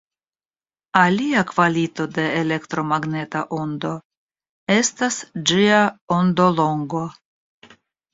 Alia 0.99 1.41
kvalito 1.49 2.07
de 2.15 2.23
elektromagneta 2.39 3.41
ondo 3.57 3.91
estas 4.77 5.19
ĝia 5.51 5.83
ondolongo. 6.17 7.03